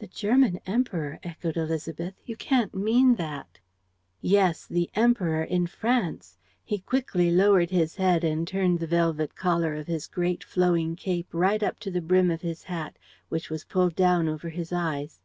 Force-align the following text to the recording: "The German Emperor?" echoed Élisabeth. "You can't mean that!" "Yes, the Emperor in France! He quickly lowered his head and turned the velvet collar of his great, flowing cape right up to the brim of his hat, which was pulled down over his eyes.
"The 0.00 0.08
German 0.08 0.58
Emperor?" 0.66 1.20
echoed 1.22 1.54
Élisabeth. 1.54 2.14
"You 2.24 2.34
can't 2.34 2.74
mean 2.74 3.14
that!" 3.14 3.60
"Yes, 4.20 4.66
the 4.66 4.90
Emperor 4.96 5.44
in 5.44 5.68
France! 5.68 6.36
He 6.64 6.78
quickly 6.80 7.30
lowered 7.30 7.70
his 7.70 7.94
head 7.94 8.24
and 8.24 8.48
turned 8.48 8.80
the 8.80 8.88
velvet 8.88 9.36
collar 9.36 9.74
of 9.76 9.86
his 9.86 10.08
great, 10.08 10.42
flowing 10.42 10.96
cape 10.96 11.28
right 11.32 11.62
up 11.62 11.78
to 11.86 11.92
the 11.92 12.02
brim 12.02 12.32
of 12.32 12.40
his 12.40 12.64
hat, 12.64 12.98
which 13.28 13.48
was 13.48 13.62
pulled 13.64 13.94
down 13.94 14.26
over 14.28 14.48
his 14.48 14.72
eyes. 14.72 15.20